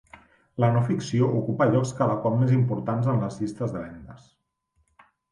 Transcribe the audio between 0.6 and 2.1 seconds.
La no-ficció ocupa llocs